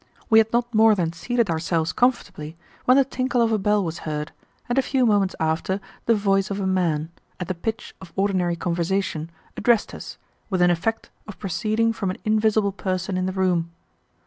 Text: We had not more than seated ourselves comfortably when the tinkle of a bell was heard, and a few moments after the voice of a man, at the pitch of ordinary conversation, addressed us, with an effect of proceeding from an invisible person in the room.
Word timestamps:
We 0.31 0.39
had 0.39 0.51
not 0.51 0.73
more 0.73 0.95
than 0.95 1.13
seated 1.13 1.51
ourselves 1.51 1.93
comfortably 1.93 2.57
when 2.85 2.97
the 2.97 3.05
tinkle 3.05 3.39
of 3.39 3.51
a 3.51 3.59
bell 3.59 3.83
was 3.83 3.99
heard, 3.99 4.31
and 4.67 4.79
a 4.79 4.81
few 4.81 5.05
moments 5.05 5.35
after 5.39 5.79
the 6.07 6.15
voice 6.15 6.49
of 6.49 6.59
a 6.59 6.65
man, 6.65 7.11
at 7.39 7.47
the 7.47 7.53
pitch 7.53 7.93
of 8.01 8.11
ordinary 8.15 8.55
conversation, 8.55 9.29
addressed 9.55 9.93
us, 9.93 10.17
with 10.49 10.63
an 10.63 10.71
effect 10.71 11.11
of 11.27 11.37
proceeding 11.37 11.93
from 11.93 12.09
an 12.09 12.17
invisible 12.25 12.71
person 12.71 13.15
in 13.15 13.27
the 13.27 13.31
room. 13.31 13.69